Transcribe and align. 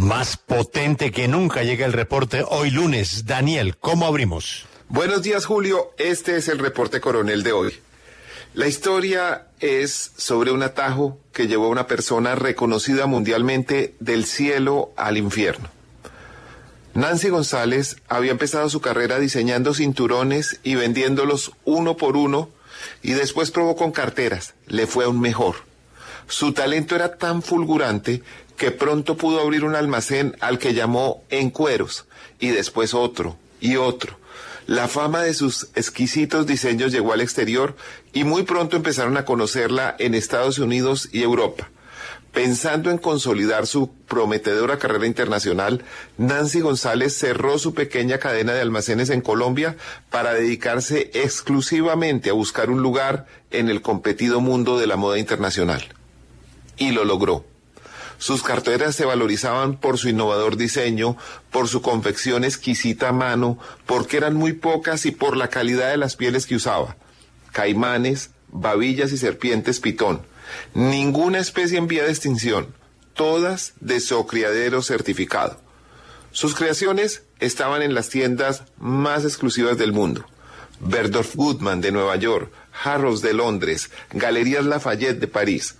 Más 0.00 0.38
potente 0.38 1.12
que 1.12 1.28
nunca 1.28 1.62
llega 1.62 1.84
el 1.84 1.92
reporte 1.92 2.42
hoy 2.48 2.70
lunes. 2.70 3.26
Daniel, 3.26 3.76
¿cómo 3.76 4.06
abrimos? 4.06 4.64
Buenos 4.88 5.20
días, 5.20 5.44
Julio. 5.44 5.90
Este 5.98 6.38
es 6.38 6.48
el 6.48 6.58
reporte 6.58 7.02
coronel 7.02 7.42
de 7.42 7.52
hoy. 7.52 7.74
La 8.54 8.66
historia 8.66 9.48
es 9.60 10.12
sobre 10.16 10.52
un 10.52 10.62
atajo 10.62 11.18
que 11.34 11.48
llevó 11.48 11.66
a 11.66 11.68
una 11.68 11.86
persona 11.86 12.34
reconocida 12.34 13.04
mundialmente 13.04 13.94
del 14.00 14.24
cielo 14.24 14.90
al 14.96 15.18
infierno. 15.18 15.68
Nancy 16.94 17.28
González 17.28 17.98
había 18.08 18.30
empezado 18.30 18.70
su 18.70 18.80
carrera 18.80 19.18
diseñando 19.18 19.74
cinturones 19.74 20.60
y 20.62 20.76
vendiéndolos 20.76 21.52
uno 21.66 21.98
por 21.98 22.16
uno 22.16 22.48
y 23.02 23.12
después 23.12 23.50
probó 23.50 23.76
con 23.76 23.92
carteras. 23.92 24.54
Le 24.66 24.86
fue 24.86 25.04
aún 25.04 25.20
mejor. 25.20 25.56
Su 26.26 26.52
talento 26.52 26.94
era 26.94 27.16
tan 27.16 27.42
fulgurante 27.42 28.22
que 28.60 28.70
pronto 28.70 29.16
pudo 29.16 29.40
abrir 29.40 29.64
un 29.64 29.74
almacén 29.74 30.36
al 30.40 30.58
que 30.58 30.74
llamó 30.74 31.24
En 31.30 31.48
Cueros 31.48 32.04
y 32.38 32.50
después 32.50 32.92
otro 32.92 33.38
y 33.58 33.76
otro. 33.76 34.18
La 34.66 34.86
fama 34.86 35.22
de 35.22 35.32
sus 35.32 35.68
exquisitos 35.76 36.46
diseños 36.46 36.92
llegó 36.92 37.14
al 37.14 37.22
exterior 37.22 37.74
y 38.12 38.24
muy 38.24 38.42
pronto 38.42 38.76
empezaron 38.76 39.16
a 39.16 39.24
conocerla 39.24 39.96
en 39.98 40.14
Estados 40.14 40.58
Unidos 40.58 41.08
y 41.10 41.22
Europa. 41.22 41.70
Pensando 42.34 42.90
en 42.90 42.98
consolidar 42.98 43.66
su 43.66 43.94
prometedora 44.06 44.78
carrera 44.78 45.06
internacional, 45.06 45.82
Nancy 46.18 46.60
González 46.60 47.16
cerró 47.16 47.58
su 47.58 47.72
pequeña 47.72 48.18
cadena 48.18 48.52
de 48.52 48.60
almacenes 48.60 49.08
en 49.08 49.22
Colombia 49.22 49.78
para 50.10 50.34
dedicarse 50.34 51.10
exclusivamente 51.14 52.28
a 52.28 52.34
buscar 52.34 52.68
un 52.68 52.82
lugar 52.82 53.26
en 53.50 53.70
el 53.70 53.80
competido 53.80 54.42
mundo 54.42 54.78
de 54.78 54.86
la 54.86 54.96
moda 54.96 55.18
internacional. 55.18 55.82
Y 56.76 56.90
lo 56.90 57.06
logró. 57.06 57.46
Sus 58.20 58.42
carteras 58.42 58.94
se 58.94 59.06
valorizaban 59.06 59.78
por 59.78 59.96
su 59.96 60.10
innovador 60.10 60.58
diseño, 60.58 61.16
por 61.50 61.68
su 61.68 61.80
confección 61.80 62.44
exquisita 62.44 63.08
a 63.08 63.12
mano, 63.12 63.58
porque 63.86 64.18
eran 64.18 64.34
muy 64.34 64.52
pocas 64.52 65.06
y 65.06 65.10
por 65.10 65.38
la 65.38 65.48
calidad 65.48 65.90
de 65.90 65.96
las 65.96 66.16
pieles 66.16 66.46
que 66.46 66.56
usaba. 66.56 66.96
Caimanes, 67.52 68.28
babillas 68.52 69.10
y 69.12 69.16
serpientes 69.16 69.80
pitón 69.80 70.20
Ninguna 70.74 71.38
especie 71.38 71.78
en 71.78 71.86
vía 71.86 72.04
de 72.04 72.10
extinción, 72.10 72.74
todas 73.14 73.72
de 73.80 74.02
criadero 74.28 74.82
certificado. 74.82 75.58
Sus 76.30 76.54
creaciones 76.54 77.22
estaban 77.38 77.80
en 77.80 77.94
las 77.94 78.10
tiendas 78.10 78.64
más 78.78 79.24
exclusivas 79.24 79.78
del 79.78 79.92
mundo. 79.92 80.26
Berdorf 80.80 81.36
Goodman 81.36 81.80
de 81.80 81.90
Nueva 81.90 82.16
York, 82.16 82.52
Harrods 82.84 83.22
de 83.22 83.32
Londres, 83.32 83.90
Galerías 84.12 84.66
Lafayette 84.66 85.20
de 85.20 85.26
París, 85.26 85.76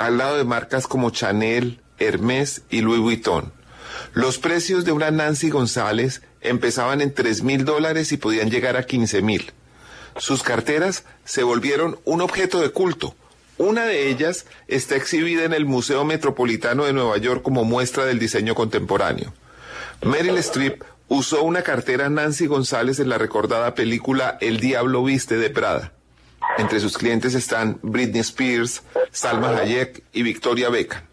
al 0.00 0.16
lado 0.16 0.38
de 0.38 0.44
marcas 0.44 0.86
como 0.86 1.10
Chanel, 1.10 1.80
Hermès 2.00 2.62
y 2.70 2.80
Louis 2.80 3.00
Vuitton. 3.00 3.52
Los 4.12 4.38
precios 4.38 4.84
de 4.84 4.92
una 4.92 5.10
Nancy 5.10 5.50
González 5.50 6.22
empezaban 6.40 7.00
en 7.00 7.14
tres 7.14 7.42
mil 7.42 7.64
dólares 7.64 8.10
y 8.12 8.16
podían 8.16 8.50
llegar 8.50 8.76
a 8.76 8.84
quince 8.84 9.22
mil. 9.22 9.52
Sus 10.16 10.42
carteras 10.42 11.04
se 11.24 11.44
volvieron 11.44 12.00
un 12.04 12.20
objeto 12.20 12.60
de 12.60 12.70
culto, 12.70 13.14
una 13.60 13.84
de 13.84 14.08
ellas 14.08 14.46
está 14.68 14.96
exhibida 14.96 15.44
en 15.44 15.52
el 15.52 15.66
Museo 15.66 16.02
Metropolitano 16.06 16.86
de 16.86 16.94
Nueva 16.94 17.18
York 17.18 17.42
como 17.42 17.62
muestra 17.62 18.06
del 18.06 18.18
diseño 18.18 18.54
contemporáneo. 18.54 19.34
Meryl 20.00 20.38
Streep 20.38 20.82
usó 21.08 21.42
una 21.42 21.60
cartera 21.60 22.08
Nancy 22.08 22.46
González 22.46 23.00
en 23.00 23.10
la 23.10 23.18
recordada 23.18 23.74
película 23.74 24.38
El 24.40 24.60
Diablo 24.60 25.04
Viste 25.04 25.36
de 25.36 25.50
Prada. 25.50 25.92
Entre 26.56 26.80
sus 26.80 26.96
clientes 26.96 27.34
están 27.34 27.78
Britney 27.82 28.22
Spears, 28.22 28.82
Salma 29.12 29.54
Hayek 29.58 30.04
y 30.14 30.22
Victoria 30.22 30.70
Beckham. 30.70 31.09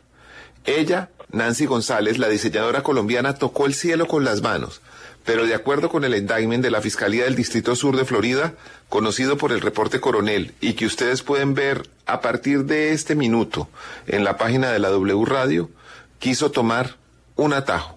Ella, 0.68 1.10
Nancy 1.32 1.66
González, 1.66 2.20
la 2.20 2.30
diseñadora 2.30 2.84
colombiana, 2.84 3.34
tocó 3.34 3.66
el 3.66 3.74
cielo 3.74 4.08
con 4.08 4.24
las 4.24 4.44
manos 4.44 4.82
pero 5.28 5.46
de 5.46 5.54
acuerdo 5.54 5.90
con 5.90 6.06
el 6.06 6.16
indictment 6.16 6.64
de 6.64 6.72
la 6.72 6.80
Fiscalía 6.80 7.26
del 7.26 7.36
Distrito 7.36 7.76
Sur 7.76 7.98
de 7.98 8.06
Florida, 8.06 8.54
conocido 8.88 9.38
por 9.38 9.52
el 9.52 9.60
reporte 9.60 10.00
coronel 10.00 10.54
y 10.62 10.72
que 10.74 10.86
ustedes 10.86 11.22
pueden 11.22 11.54
ver 11.54 11.90
a 12.06 12.22
partir 12.22 12.64
de 12.64 12.94
este 12.94 13.14
minuto 13.14 13.68
en 14.08 14.24
la 14.24 14.38
página 14.38 14.72
de 14.72 14.80
la 14.80 14.88
W 14.88 15.26
Radio, 15.26 15.70
quiso 16.20 16.52
tomar 16.52 16.96
un 17.36 17.52
atajo. 17.52 17.97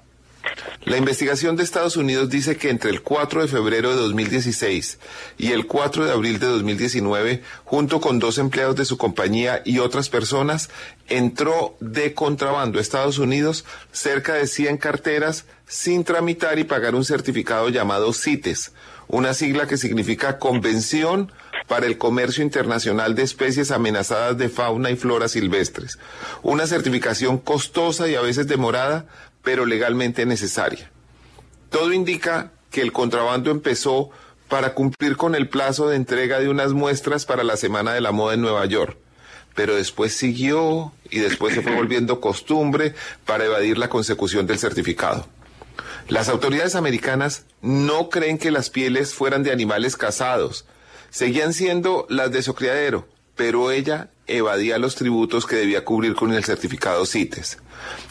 La 0.84 0.96
investigación 0.96 1.56
de 1.56 1.62
Estados 1.62 1.96
Unidos 1.96 2.30
dice 2.30 2.56
que 2.56 2.70
entre 2.70 2.90
el 2.90 3.02
4 3.02 3.42
de 3.42 3.48
febrero 3.48 3.90
de 3.90 3.96
2016 3.96 4.98
y 5.38 5.52
el 5.52 5.66
4 5.66 6.06
de 6.06 6.12
abril 6.12 6.38
de 6.38 6.46
2019, 6.46 7.42
junto 7.64 8.00
con 8.00 8.18
dos 8.18 8.38
empleados 8.38 8.76
de 8.76 8.84
su 8.84 8.96
compañía 8.96 9.62
y 9.64 9.78
otras 9.78 10.08
personas, 10.08 10.70
entró 11.08 11.76
de 11.80 12.14
contrabando 12.14 12.78
a 12.78 12.82
Estados 12.82 13.18
Unidos 13.18 13.64
cerca 13.92 14.34
de 14.34 14.46
100 14.46 14.78
carteras 14.78 15.44
sin 15.66 16.04
tramitar 16.04 16.58
y 16.58 16.64
pagar 16.64 16.94
un 16.94 17.04
certificado 17.04 17.68
llamado 17.68 18.12
CITES, 18.12 18.72
una 19.06 19.34
sigla 19.34 19.66
que 19.66 19.76
significa 19.76 20.38
Convención 20.38 21.32
para 21.68 21.86
el 21.86 21.98
Comercio 21.98 22.42
Internacional 22.42 23.14
de 23.14 23.22
Especies 23.22 23.70
Amenazadas 23.70 24.36
de 24.36 24.48
Fauna 24.48 24.90
y 24.90 24.96
Flora 24.96 25.28
Silvestres. 25.28 25.98
Una 26.42 26.66
certificación 26.66 27.38
costosa 27.38 28.08
y 28.08 28.16
a 28.16 28.20
veces 28.20 28.48
demorada, 28.48 29.06
pero 29.42 29.66
legalmente 29.66 30.26
necesaria. 30.26 30.90
Todo 31.70 31.92
indica 31.92 32.52
que 32.70 32.82
el 32.82 32.92
contrabando 32.92 33.50
empezó 33.50 34.10
para 34.48 34.74
cumplir 34.74 35.16
con 35.16 35.34
el 35.34 35.48
plazo 35.48 35.88
de 35.88 35.96
entrega 35.96 36.40
de 36.40 36.48
unas 36.48 36.72
muestras 36.72 37.24
para 37.24 37.44
la 37.44 37.56
Semana 37.56 37.92
de 37.92 38.00
la 38.00 38.12
Moda 38.12 38.34
en 38.34 38.40
Nueva 38.40 38.66
York, 38.66 38.96
pero 39.54 39.76
después 39.76 40.12
siguió 40.14 40.92
y 41.08 41.20
después 41.20 41.54
se 41.54 41.62
fue 41.62 41.74
volviendo 41.76 42.20
costumbre 42.20 42.94
para 43.24 43.44
evadir 43.44 43.78
la 43.78 43.88
consecución 43.88 44.46
del 44.46 44.58
certificado. 44.58 45.26
Las 46.08 46.28
autoridades 46.28 46.74
americanas 46.74 47.44
no 47.62 48.08
creen 48.08 48.38
que 48.38 48.50
las 48.50 48.70
pieles 48.70 49.14
fueran 49.14 49.44
de 49.44 49.52
animales 49.52 49.96
cazados, 49.96 50.66
seguían 51.10 51.52
siendo 51.52 52.06
las 52.08 52.32
de 52.32 52.42
su 52.42 52.54
criadero, 52.54 53.06
pero 53.40 53.70
ella 53.70 54.10
evadía 54.26 54.76
los 54.76 54.96
tributos 54.96 55.46
que 55.46 55.56
debía 55.56 55.82
cubrir 55.82 56.14
con 56.14 56.34
el 56.34 56.44
certificado 56.44 57.06
CITES. 57.06 57.56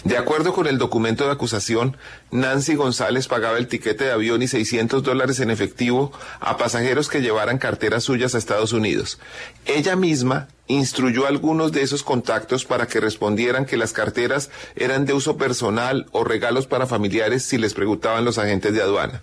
De 0.04 0.18
acuerdo 0.18 0.54
con 0.54 0.66
el 0.66 0.80
documento 0.80 1.24
de 1.24 1.32
acusación, 1.32 1.98
Nancy 2.32 2.74
González 2.74 3.28
pagaba 3.28 3.60
el 3.60 3.68
tiquete 3.68 4.06
de 4.06 4.12
avión 4.12 4.42
y 4.42 4.48
600 4.48 5.04
dólares 5.04 5.40
en 5.40 5.52
efectivo 5.52 6.12
a 6.40 6.58
pasajeros 6.58 7.10
que 7.10 7.22
llevaran 7.22 7.60
carteras 7.60 8.06
suyas 8.06 8.34
a 8.34 8.40
Estados 8.40 8.74
Unidos. 8.74 9.20
Ella 9.68 9.96
misma 9.96 10.48
instruyó 10.66 11.28
algunos 11.28 11.72
de 11.74 11.84
esos 11.84 12.02
contactos 12.02 12.66
para 12.66 12.88
que 12.88 13.00
respondieran 13.00 13.68
que 13.68 13.78
las 13.78 13.94
carteras 13.94 14.50
eran 14.76 15.06
de 15.06 15.14
uso 15.14 15.38
personal 15.38 16.08
o 16.12 16.24
regalos 16.24 16.66
para 16.66 16.88
familiares 16.88 17.46
si 17.46 17.60
les 17.60 17.76
preguntaban 17.76 18.26
los 18.26 18.40
agentes 18.40 18.74
de 18.74 18.82
aduana. 18.82 19.22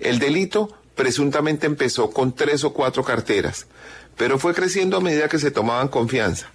El 0.00 0.18
delito 0.18 0.74
presuntamente 0.94 1.66
empezó 1.66 2.10
con 2.10 2.34
tres 2.34 2.64
o 2.64 2.72
cuatro 2.72 3.04
carteras, 3.04 3.66
pero 4.16 4.38
fue 4.38 4.54
creciendo 4.54 4.96
a 4.96 5.00
medida 5.00 5.28
que 5.28 5.38
se 5.38 5.50
tomaban 5.50 5.88
confianza. 5.88 6.50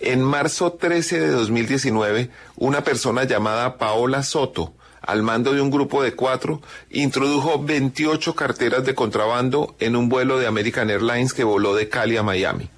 En 0.00 0.22
marzo 0.22 0.72
13 0.72 1.20
de 1.20 1.28
2019, 1.28 2.30
una 2.56 2.82
persona 2.84 3.24
llamada 3.24 3.76
Paola 3.76 4.22
Soto, 4.22 4.72
al 5.02 5.22
mando 5.22 5.52
de 5.52 5.60
un 5.60 5.70
grupo 5.70 6.02
de 6.02 6.14
cuatro, 6.14 6.62
introdujo 6.90 7.62
28 7.62 8.34
carteras 8.34 8.84
de 8.84 8.94
contrabando 8.94 9.74
en 9.78 9.96
un 9.96 10.08
vuelo 10.08 10.38
de 10.38 10.46
American 10.46 10.88
Airlines 10.88 11.34
que 11.34 11.44
voló 11.44 11.74
de 11.74 11.88
Cali 11.88 12.16
a 12.16 12.22
Miami. 12.22 12.70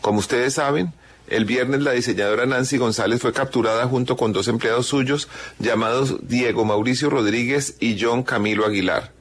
Como 0.00 0.18
ustedes 0.18 0.54
saben, 0.54 0.92
el 1.26 1.46
viernes 1.46 1.80
la 1.80 1.92
diseñadora 1.92 2.44
Nancy 2.44 2.76
González 2.76 3.22
fue 3.22 3.32
capturada 3.32 3.86
junto 3.86 4.16
con 4.16 4.34
dos 4.34 4.46
empleados 4.46 4.86
suyos 4.86 5.28
llamados 5.58 6.28
Diego 6.28 6.66
Mauricio 6.66 7.08
Rodríguez 7.08 7.76
y 7.80 7.96
John 7.98 8.22
Camilo 8.22 8.66
Aguilar. 8.66 9.13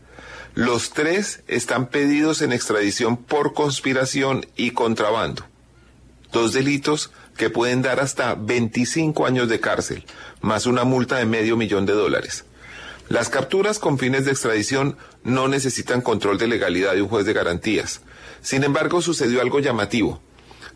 Los 0.55 0.91
tres 0.91 1.41
están 1.47 1.87
pedidos 1.87 2.43
en 2.43 2.51
extradición 2.51 3.17
por 3.17 3.53
conspiración 3.53 4.45
y 4.55 4.71
contrabando. 4.71 5.45
Dos 6.31 6.53
delitos 6.53 7.11
que 7.35 7.49
pueden 7.49 7.81
dar 7.81 7.99
hasta 7.99 8.35
25 8.35 9.25
años 9.25 9.49
de 9.49 9.59
cárcel, 9.59 10.05
más 10.41 10.67
una 10.67 10.83
multa 10.83 11.17
de 11.17 11.25
medio 11.25 11.57
millón 11.57 11.87
de 11.87 11.93
dólares. 11.93 12.45
Las 13.09 13.29
capturas 13.29 13.79
con 13.79 13.97
fines 13.97 14.25
de 14.25 14.31
extradición 14.31 14.95
no 15.23 15.47
necesitan 15.47 16.01
control 16.01 16.37
de 16.37 16.47
legalidad 16.47 16.93
de 16.93 17.01
un 17.01 17.09
juez 17.09 17.25
de 17.25 17.33
garantías. 17.33 18.01
Sin 18.41 18.63
embargo, 18.63 19.01
sucedió 19.01 19.41
algo 19.41 19.59
llamativo. 19.59 20.21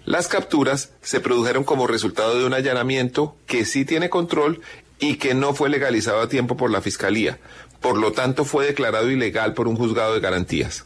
Las 0.05 0.27
capturas 0.27 0.91
se 1.01 1.19
produjeron 1.19 1.63
como 1.63 1.85
resultado 1.85 2.39
de 2.39 2.45
un 2.45 2.53
allanamiento 2.53 3.35
que 3.45 3.65
sí 3.65 3.85
tiene 3.85 4.09
control 4.09 4.61
y 4.99 5.17
que 5.17 5.33
no 5.33 5.53
fue 5.53 5.69
legalizado 5.69 6.21
a 6.21 6.29
tiempo 6.29 6.57
por 6.57 6.71
la 6.71 6.81
Fiscalía. 6.81 7.39
Por 7.81 7.97
lo 7.97 8.11
tanto, 8.11 8.45
fue 8.45 8.65
declarado 8.65 9.09
ilegal 9.11 9.53
por 9.53 9.67
un 9.67 9.75
juzgado 9.75 10.13
de 10.13 10.19
garantías. 10.19 10.85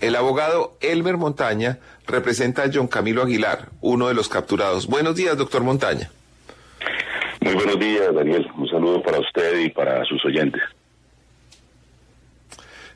El 0.00 0.14
abogado 0.14 0.76
Elmer 0.80 1.16
Montaña 1.16 1.78
representa 2.06 2.62
a 2.62 2.70
John 2.72 2.86
Camilo 2.86 3.22
Aguilar, 3.22 3.70
uno 3.80 4.08
de 4.08 4.14
los 4.14 4.28
capturados. 4.28 4.86
Buenos 4.86 5.16
días, 5.16 5.36
doctor 5.36 5.62
Montaña. 5.62 6.10
Muy 7.40 7.54
buenos 7.54 7.78
días, 7.78 8.14
Daniel. 8.14 8.46
Un 8.56 8.68
saludo 8.68 9.02
para 9.02 9.18
usted 9.18 9.58
y 9.60 9.70
para 9.70 10.04
sus 10.04 10.24
oyentes. 10.24 10.62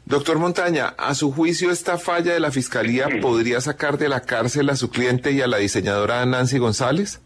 Doctor 0.04 0.38
Montaña, 0.38 0.94
a 0.98 1.14
su 1.14 1.32
juicio, 1.32 1.70
esta 1.70 1.96
falla 1.96 2.34
de 2.34 2.40
la 2.40 2.50
Fiscalía 2.50 3.08
podría 3.20 3.60
sacar 3.60 3.98
de 3.98 4.08
la 4.08 4.20
cárcel 4.20 4.68
a 4.70 4.76
su 4.76 4.90
cliente 4.90 5.32
y 5.32 5.40
a 5.40 5.46
la 5.46 5.58
diseñadora 5.58 6.26
Nancy 6.26 6.58
González? 6.58 7.20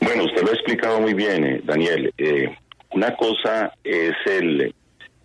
Bueno, 0.00 0.24
usted 0.24 0.42
lo 0.42 0.50
ha 0.50 0.54
explicado 0.54 1.00
muy 1.00 1.14
bien, 1.14 1.44
eh, 1.44 1.60
Daniel. 1.62 2.12
Eh, 2.16 2.56
una 2.92 3.14
cosa 3.16 3.72
es 3.84 4.14
el, 4.26 4.74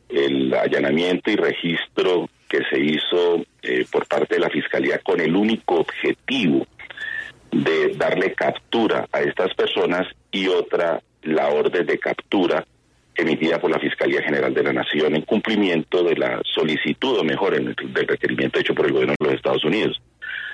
el 0.09 0.53
allanamiento 0.53 1.31
y 1.31 1.35
registro 1.35 2.29
que 2.47 2.59
se 2.69 2.79
hizo 2.79 3.43
eh, 3.61 3.85
por 3.91 4.05
parte 4.05 4.35
de 4.35 4.41
la 4.41 4.49
Fiscalía 4.49 4.99
con 4.99 5.19
el 5.19 5.35
único 5.35 5.75
objetivo 5.75 6.67
de 7.51 7.95
darle 7.95 8.33
captura 8.33 9.07
a 9.11 9.21
estas 9.21 9.53
personas 9.55 10.07
y 10.31 10.47
otra 10.47 11.01
la 11.23 11.47
orden 11.47 11.85
de 11.85 11.97
captura 11.97 12.65
emitida 13.15 13.59
por 13.59 13.71
la 13.71 13.79
Fiscalía 13.79 14.21
General 14.21 14.53
de 14.53 14.63
la 14.63 14.73
Nación 14.73 15.15
en 15.15 15.21
cumplimiento 15.21 16.03
de 16.03 16.15
la 16.15 16.41
solicitud, 16.43 17.19
o 17.19 17.23
mejor, 17.23 17.55
en 17.55 17.69
el, 17.69 17.93
del 17.93 18.07
requerimiento 18.07 18.59
hecho 18.59 18.75
por 18.75 18.85
el 18.85 18.91
gobierno 18.91 19.15
de 19.17 19.25
los 19.25 19.35
Estados 19.35 19.63
Unidos. 19.63 20.01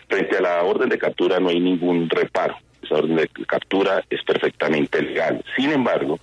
Frente 0.08 0.38
a 0.38 0.42
la 0.42 0.64
orden 0.64 0.90
de 0.90 1.00
captura 1.00 1.40
no 1.40 1.50
hay 1.50 1.60
ningún 1.60 2.08
reparo. 2.10 2.56
Esa 2.92 3.00
orden 3.00 3.16
de 3.16 3.30
captura 3.48 4.04
es 4.10 4.22
perfectamente 4.24 5.02
legal. 5.02 5.42
Sin 5.56 5.72
embargo, 5.72 6.20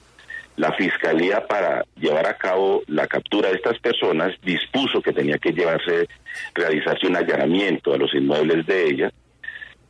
la 0.56 0.70
Fiscalía 0.73 1.47
para 1.47 1.85
llevar 1.97 2.26
a 2.26 2.37
cabo 2.37 2.82
la 2.88 3.06
captura 3.06 3.49
de 3.49 3.55
estas 3.55 3.79
personas 3.79 4.35
dispuso 4.43 5.00
que 5.00 5.15
tenía 5.15 5.38
que 5.38 5.53
llevarse, 5.53 6.09
realizarse 6.55 7.06
un 7.06 7.17
allanamiento 7.17 7.94
a 7.94 7.97
los 7.97 8.12
inmuebles 8.12 8.67
de 8.67 8.87
ella. 8.87 9.12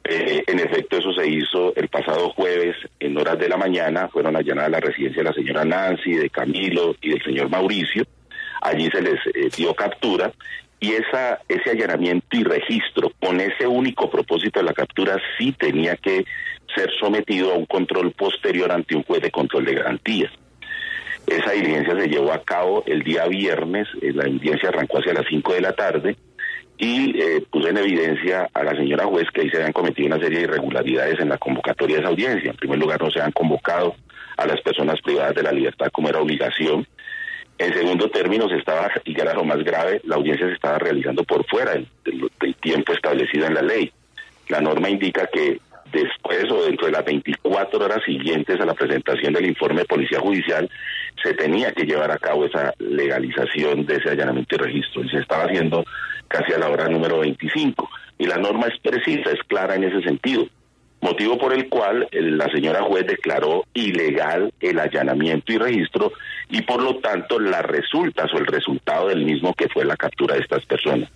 Eh, 0.05 0.45
en 0.47 0.61
efecto, 0.61 0.99
eso 0.99 1.13
se 1.13 1.29
hizo 1.29 1.75
el 1.75 1.89
pasado 1.89 2.31
jueves 2.31 2.77
en 3.01 3.19
horas 3.19 3.39
de 3.41 3.49
la 3.49 3.57
mañana. 3.57 4.09
Fueron 4.09 4.37
allanadas 4.37 4.71
la 4.71 4.81
residencia 4.81 5.23
de 5.23 5.29
la 5.31 5.35
señora 5.35 5.65
Nancy, 5.65 6.15
de 6.15 6.31
Camilo 6.31 6.95
y 7.01 7.11
del 7.11 7.23
señor 7.25 7.49
Mauricio. 7.49 8.05
Allí 8.63 8.89
se 8.91 9.03
les 9.03 9.19
eh, 9.35 9.49
dio 9.57 9.75
captura 9.75 10.31
y 10.81 10.93
esa, 10.93 11.41
ese 11.49 11.71
allanamiento 11.71 12.37
y 12.37 12.45
registro 12.45 13.11
con 13.21 13.41
ese 13.41 13.67
único 13.67 14.09
propósito 14.11 14.61
de 14.61 14.67
la 14.67 14.73
captura 14.73 15.17
sí 15.37 15.53
tenía 15.53 15.97
que 15.97 16.25
ser 16.75 16.91
sometido 17.01 17.53
a 17.53 17.57
un 17.57 17.67
control 17.67 18.13
posterior 18.13 18.71
ante 18.71 18.97
un 18.97 19.03
juez 19.03 19.23
de 19.23 19.31
control 19.31 19.65
de 19.65 19.75
garantías. 19.75 20.33
Esa 21.27 21.53
diligencia 21.53 21.95
se 21.95 22.09
llevó 22.09 22.33
a 22.33 22.43
cabo 22.43 22.85
el 22.87 23.03
día 23.03 23.27
viernes, 23.27 23.87
eh, 24.01 24.13
la 24.15 24.25
diligencia 24.25 24.71
arrancó 24.71 24.99
hacia 24.99 25.13
las 25.13 25.27
5 25.29 25.55
de 25.55 25.61
la 25.61 25.73
tarde 25.73 26.17
y 26.79 27.21
eh, 27.21 27.43
puso 27.51 27.69
en 27.69 27.77
evidencia 27.77 28.49
a 28.55 28.63
la 28.63 28.75
señora 28.77 29.05
juez 29.05 29.27
que 29.35 29.43
ahí 29.43 29.51
se 29.51 29.57
habían 29.57 29.73
cometido 29.73 30.07
una 30.07 30.19
serie 30.19 30.39
de 30.39 30.45
irregularidades 30.45 31.19
en 31.19 31.29
la 31.29 31.37
convocatoria 31.37 31.97
de 31.97 32.03
esa 32.03 32.11
audiencia. 32.11 32.51
En 32.51 32.57
primer 32.57 32.79
lugar, 32.79 33.03
no 33.03 33.11
se 33.11 33.21
han 33.21 33.33
convocado 33.33 33.97
a 34.37 34.47
las 34.47 34.61
personas 34.63 35.01
privadas 35.03 35.35
de 35.35 35.43
la 35.43 35.53
libertad 35.53 35.89
como 35.93 36.09
era 36.09 36.21
obligación. 36.21 36.87
En 37.59 37.75
segundo 37.75 38.09
término, 38.11 38.49
se 38.49 38.57
estaba, 38.57 38.91
y 39.05 39.21
era 39.21 39.35
lo 39.35 39.45
más 39.45 39.59
grave, 39.65 40.01
la 40.05 40.17
audiencia 40.17 40.47
se 40.47 40.55
estaba 40.55 40.79
realizando 40.79 41.25
por 41.25 41.45
fuera 41.47 41.73
del, 41.73 41.89
del 42.41 42.55
tiempo 42.57 42.93
establecido 42.93 43.47
en 43.47 43.55
la 43.55 43.63
ley. 43.63 43.93
La 44.49 44.61
norma 44.61 44.89
indica 44.89 45.27
que 45.27 45.61
después 45.93 46.51
o 46.51 46.65
dentro 46.65 46.87
de 46.87 46.93
las 46.93 47.05
24 47.05 47.85
horas 47.85 48.03
siguientes 48.05 48.61
a 48.61 48.65
la 48.65 48.75
presentación 48.75 49.33
del 49.33 49.47
informe 49.47 49.81
de 49.81 49.87
policía 49.87 50.21
judicial, 50.21 50.71
se 51.23 51.35
tenía 51.35 51.73
que 51.73 51.85
llevar 51.85 52.11
a 52.11 52.19
cabo 52.19 52.45
esa 52.45 52.75
legalización 52.79 53.87
de 53.87 53.97
ese 53.97 54.11
allanamiento 54.11 54.55
y 54.55 54.59
registro. 54.59 55.05
Y 55.05 55.09
se 55.09 55.19
estaba 55.19 55.45
haciendo 55.45 55.85
casi 56.29 56.53
a 56.53 56.59
la 56.59 56.69
hora 56.69 56.89
número 56.89 57.21
25. 57.21 57.89
Y 58.19 58.27
la 58.27 58.37
norma 58.37 58.67
es 58.67 58.79
precisa, 58.81 59.31
es 59.31 59.43
clara 59.47 59.75
en 59.75 59.85
ese 59.85 60.03
sentido. 60.03 60.47
Motivo 61.01 61.39
por 61.39 61.53
el 61.53 61.69
cual 61.69 62.09
la 62.11 62.51
señora 62.51 62.83
juez 62.83 63.07
declaró 63.07 63.65
ilegal 63.73 64.53
el 64.61 64.79
allanamiento 64.79 65.53
y 65.53 65.59
registro 65.59 66.13
y 66.51 66.63
por 66.63 66.83
lo 66.83 66.97
tanto 66.99 67.39
las 67.39 67.63
resultas 67.63 68.33
o 68.35 68.39
el 68.39 68.47
resultado 68.47 69.09
del 69.09 69.25
mismo 69.25 69.55
que 69.55 69.69
fue 69.69 69.85
la 69.85 69.97
captura 69.97 70.35
de 70.35 70.43
estas 70.43 70.67
personas. 70.67 71.11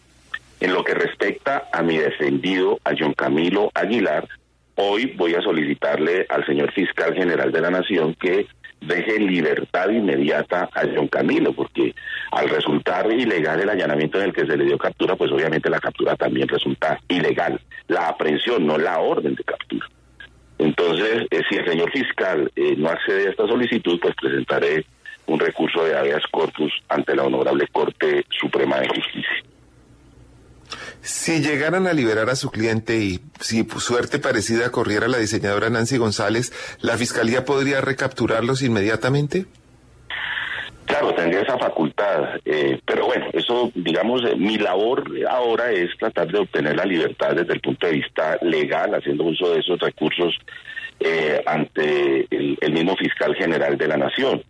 En 0.61 0.73
lo 0.73 0.85
que 0.85 0.95
respecta 0.95 1.69
a 1.73 1.83
mi 1.83 1.99
defendido, 1.99 2.79
a 2.85 2.93
John 2.97 3.15
Camilo 3.15 3.71
Aguilar, 3.75 4.29
Hoy 4.75 5.13
voy 5.17 5.35
a 5.35 5.43
solicitarle 5.43 6.27
al 6.31 6.47
señor 6.47 6.73
fiscal 6.73 7.15
general 7.15 7.53
de 7.53 7.61
la 7.61 7.71
Nación 7.71 8.15
que 8.15 8.47
deje 8.83 9.19
libertad 9.19 9.89
inmediata 9.91 10.69
a 10.73 10.83
John 10.95 11.09
Camilo, 11.09 11.53
porque 11.53 11.95
al 12.31 12.49
resultar 12.49 13.11
ilegal 13.11 13.61
el 13.61 13.71
allanamiento 13.71 14.19
en 14.19 14.27
el 14.27 14.33
que 14.33 14.47
se 14.47 14.57
le 14.57 14.65
dio 14.65 14.79
captura, 14.79 15.17
pues 15.17 15.31
obviamente 15.31 15.71
la 15.71 15.81
captura 15.81 16.17
también 16.17 16.49
resulta 16.49 17.01
ilegal. 17.09 17.61
La 17.89 18.09
aprehensión, 18.09 18.67
no 18.67 18.79
la 18.79 18.99
orden 18.99 19.35
de 19.35 19.45
captura. 19.45 19.87
Entonces, 20.59 21.27
eh, 21.31 21.43
si 21.49 21.57
el 21.57 21.67
señor 21.67 21.91
fiscal 21.91 22.51
eh, 22.55 22.75
no 22.77 22.89
accede 22.89 23.27
a 23.27 23.31
esta 23.31 23.47
solicitud, 23.47 23.99
pues 24.01 24.15
presentaré 24.21 24.85
un 25.27 25.41
recurso 25.41 25.85
de 25.85 25.97
habeas 25.97 26.23
corpus 26.31 26.73
ante 26.89 27.17
la 27.17 27.25
Honorable 27.25 27.67
Corte 27.73 28.25
Suprema 28.31 28.79
de 28.81 28.89
Justicia. 28.89 29.52
Si 31.01 31.41
llegaran 31.41 31.87
a 31.87 31.93
liberar 31.93 32.31
a 32.31 32.37
su 32.37 32.51
cliente 32.51 32.99
y 32.99 33.21
si 33.41 33.67
suerte 33.79 34.19
parecida 34.19 34.71
corriera 34.71 35.09
la 35.09 35.19
diseñadora 35.19 35.71
Nancy 35.71 35.99
González, 35.99 36.53
¿la 36.81 36.97
fiscalía 36.97 37.45
podría 37.45 37.81
recapturarlos 37.81 38.63
inmediatamente? 38.63 39.47
Claro, 40.87 41.15
tendría 41.15 41.41
esa 41.41 41.57
facultad, 41.59 42.41
eh, 42.45 42.79
pero 42.85 43.07
bueno, 43.07 43.27
eso, 43.33 43.71
digamos, 43.75 44.23
eh, 44.25 44.37
mi 44.37 44.59
labor 44.59 45.05
ahora 45.29 45.71
es 45.71 45.89
tratar 45.99 46.29
de 46.29 46.41
obtener 46.41 46.77
la 46.77 46.85
libertad 46.85 47.35
desde 47.35 47.55
el 47.55 47.61
punto 47.61 47.87
de 47.87 47.95
vista 47.95 48.37
legal, 48.43 48.95
haciendo 48.95 49.25
uso 49.25 49.55
de 49.55 49.61
esos 49.61 49.79
recursos 49.81 50.37
eh, 51.01 51.41
ante 51.47 52.27
el, 52.31 52.59
el, 52.61 52.73
mismo 52.73 52.95
fiscal 52.97 53.35
general 53.37 53.79
de 53.79 53.89
la 53.89 53.97
Nación. 53.97 54.43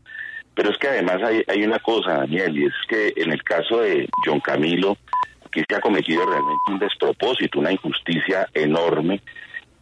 Pero 0.54 0.70
es 0.70 0.78
que 0.78 0.88
además 0.88 1.22
hay, 1.22 1.44
hay 1.46 1.62
una 1.62 1.78
cosa, 1.78 2.14
Daniel, 2.14 2.58
y 2.58 2.64
es 2.66 2.74
que 2.88 3.12
en 3.16 3.30
el 3.30 3.42
caso 3.44 3.80
de 3.80 4.08
John 4.26 4.40
Camilo, 4.40 4.96
aquí 5.52 5.62
se 5.69 5.76
ha 5.76 5.81
cometido 5.81 6.25
realmente 6.25 6.62
un 6.69 6.78
despropósito, 6.78 7.60
una 7.60 7.70
injusticia 7.70 8.49
enorme 8.54 9.20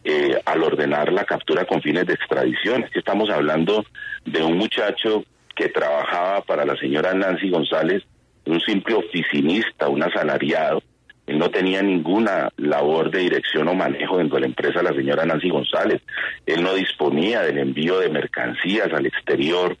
eh, 0.03 0.37
al 0.45 0.63
ordenar 0.63 1.13
la 1.13 1.23
captura 1.23 1.65
con 1.65 1.81
fines 1.81 2.05
de 2.05 2.13
extradición. 2.13 2.83
Es 2.83 2.91
que 2.91 2.99
estamos 2.99 3.29
hablando 3.29 3.85
de 4.25 4.43
un 4.43 4.57
muchacho 4.57 5.23
que 5.55 5.69
trabajaba 5.69 6.41
para 6.41 6.65
la 6.65 6.75
señora 6.75 7.13
Nancy 7.13 7.49
González, 7.49 8.03
un 8.45 8.59
simple 8.59 8.95
oficinista, 8.95 9.87
un 9.87 10.03
asalariado. 10.03 10.83
Él 11.25 11.37
no 11.37 11.49
tenía 11.49 11.81
ninguna 11.81 12.49
labor 12.57 13.09
de 13.09 13.19
dirección 13.19 13.67
o 13.69 13.73
manejo 13.73 14.17
dentro 14.17 14.35
de 14.35 14.41
la 14.41 14.47
empresa 14.47 14.83
la 14.83 14.93
señora 14.93 15.25
Nancy 15.25 15.49
González. 15.49 16.01
Él 16.45 16.63
no 16.63 16.73
disponía 16.73 17.43
del 17.43 17.59
envío 17.59 17.99
de 17.99 18.09
mercancías 18.09 18.91
al 18.91 19.05
exterior. 19.05 19.77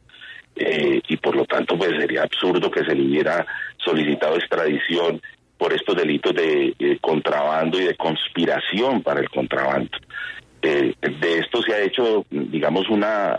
Eh, 0.53 1.01
y 1.07 1.15
por 1.15 1.35
lo 1.35 1.45
tanto 1.45 1.77
pues 1.77 1.91
sería 1.97 2.23
absurdo 2.23 2.69
que 2.69 2.83
se 2.83 2.93
le 2.93 3.03
hubiera 3.03 3.45
solicitado 3.77 4.35
extradición 4.35 5.21
por 5.61 5.73
estos 5.73 5.95
delitos 5.95 6.33
de, 6.33 6.97
contrabando 7.01 7.79
y 7.79 7.83
de 7.83 7.95
conspiración 7.95 9.03
para 9.03 9.19
el 9.19 9.29
contrabando. 9.29 9.95
Eh, 10.59 10.95
de 10.99 11.37
esto 11.37 11.61
se 11.61 11.71
ha 11.71 11.81
hecho, 11.81 12.25
digamos, 12.31 12.89
una, 12.89 13.37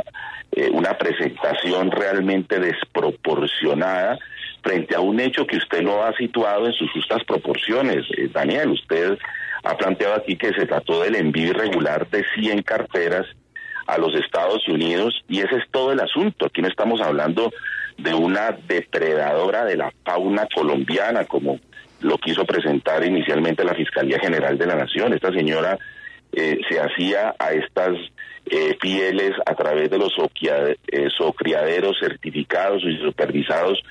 eh, 0.53 0.71
una 0.73 0.97
presentación 0.97 1.91
realmente 1.91 2.61
desproporcionada 2.61 4.21
frente 4.63 4.95
a 4.95 5.01
un 5.01 5.19
hecho 5.19 5.49
que 5.49 5.57
usted 5.57 5.83
lo 5.83 6.05
ha 6.05 6.17
situado 6.17 6.67
en 6.67 6.73
sus 6.75 6.93
justas 6.93 7.25
proporciones. 7.25 8.07
Eh, 8.17 8.31
Daniel, 8.33 8.69
usted 8.69 9.19
ha 9.65 9.77
planteado 9.77 10.15
aquí 10.15 10.37
que 10.37 10.55
se 10.55 10.67
trató 10.67 11.03
del 11.03 11.17
envío 11.17 11.49
irregular 11.49 12.09
de 12.09 12.25
100 12.37 12.63
carteras 12.63 13.27
a 13.89 13.99
los 13.99 14.15
Estados 14.15 14.69
Unidos 14.69 15.25
y 15.27 15.41
ese 15.41 15.57
es 15.57 15.65
todo 15.73 15.91
el 15.91 15.99
asunto. 15.99 16.47
Aquí 16.47 16.63
no 16.63 16.69
estamos 16.69 17.01
hablando 17.01 17.51
de 17.99 18.15
una 18.15 18.53
depredadora 18.69 19.65
de 19.65 19.77
la 19.77 19.93
fauna 20.05 20.47
colombiana 20.55 21.25
como 21.25 21.59
lo 22.03 22.19
quiso 22.19 22.45
presentar 22.45 23.05
inicialmente 23.05 23.65
la 23.65 23.75
Fiscalía 23.75 24.19
General 24.19 24.57
de 24.59 24.67
la 24.67 24.77
Nación. 24.77 25.13
Esta 25.13 25.33
señora 25.33 25.79
eh, 26.33 26.59
se 26.69 26.81
hacía 26.81 27.35
a 27.39 27.53
estas 27.53 27.97
eh, 28.47 28.77
pieles 28.81 29.33
a 29.47 29.55
través 29.55 29.91
de 29.91 29.99
los 29.99 30.13
eh, 30.17 31.09
socriaderos 31.17 31.97
certificados 32.01 32.83
y 32.85 32.97
supervisados 32.99 33.83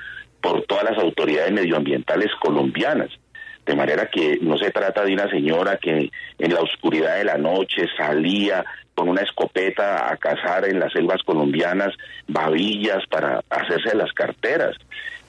por 0.41 0.63
todas 0.63 0.83
las 0.83 0.97
autoridades 0.97 1.51
medioambientales 1.51 2.31
colombianas. 2.41 3.09
De 3.65 3.75
manera 3.75 4.07
que 4.07 4.39
no 4.41 4.57
se 4.57 4.71
trata 4.71 5.05
de 5.05 5.13
una 5.13 5.29
señora 5.29 5.77
que 5.77 6.09
en 6.39 6.53
la 6.53 6.61
oscuridad 6.61 7.17
de 7.17 7.25
la 7.25 7.37
noche 7.37 7.85
salía 7.95 8.65
con 8.95 9.07
una 9.07 9.21
escopeta 9.21 10.11
a 10.11 10.17
cazar 10.17 10.67
en 10.67 10.79
las 10.79 10.91
selvas 10.91 11.21
colombianas 11.23 11.93
babillas 12.27 13.05
para 13.07 13.41
hacerse 13.49 13.95
las 13.95 14.11
carteras. 14.13 14.75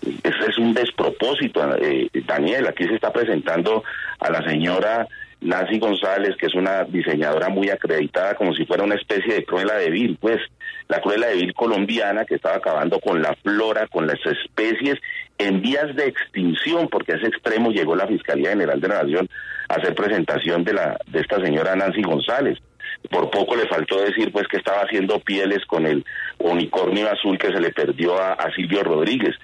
Ese 0.02 0.50
es 0.50 0.59
un 0.59 0.75
despropósito, 0.75 1.76
eh, 1.76 2.09
Daniel. 2.26 2.66
Aquí 2.66 2.85
se 2.85 2.94
está 2.94 3.12
presentando 3.12 3.85
a 4.18 4.30
la 4.30 4.42
señora 4.49 5.06
Nancy 5.40 5.78
González, 5.78 6.37
que 6.37 6.47
es 6.47 6.54
una 6.54 6.85
diseñadora 6.85 7.49
muy 7.49 7.71
acreditada, 7.71 8.35
como 8.35 8.54
si 8.54 8.64
fuera 8.64 8.85
una 8.85 8.97
especie 8.97 9.35
de 9.35 9.44
Cruella 9.44 9.75
de 9.75 9.90
Vil, 9.90 10.16
pues 10.21 10.38
la 10.88 11.00
Cruella 11.00 11.28
de 11.28 11.37
Vil 11.37 11.54
colombiana 11.54 12.25
que 12.25 12.35
estaba 12.35 12.56
acabando 12.56 12.99
con 13.00 13.23
la 13.23 13.35
flora, 13.42 13.87
con 13.87 14.06
las 14.06 14.18
especies 14.25 14.99
en 15.38 15.61
vías 15.61 15.94
de 15.94 16.06
extinción, 16.06 16.88
porque 16.88 17.12
a 17.12 17.16
ese 17.16 17.28
extremo 17.28 17.71
llegó 17.71 17.94
la 17.94 18.06
Fiscalía 18.06 18.50
General 18.50 18.80
de 18.80 18.88
la 18.88 19.02
Nación 19.02 19.28
a 19.68 19.75
hacer 19.75 19.94
presentación 19.94 20.64
de 20.64 20.75
la 20.75 20.99
de 21.06 21.21
esta 21.21 21.40
señora 21.44 21.76
Nancy 21.76 22.02
González. 22.02 22.59
Por 23.11 23.30
poco 23.30 23.56
le 23.56 23.66
faltó 23.66 24.00
decir 24.00 24.30
pues 24.32 24.47
que 24.49 24.59
estaba 24.59 24.82
haciendo 24.82 25.18
pieles 25.21 25.64
con 25.66 25.87
el 25.87 26.04
unicornio 26.38 27.11
azul 27.11 27.38
que 27.38 27.49
se 27.49 27.61
le 27.61 27.71
perdió 27.71 28.21
a 28.21 28.49
Silvio 28.54 28.82
Rodríguez 28.82 29.35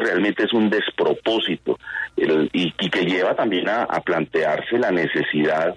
realmente 0.00 0.44
es 0.44 0.52
un 0.52 0.70
despropósito 0.70 1.78
y, 2.16 2.72
que 2.72 3.04
lleva 3.04 3.34
también 3.34 3.68
a, 3.68 3.86
plantearse 4.04 4.78
la 4.78 4.90
necesidad 4.90 5.74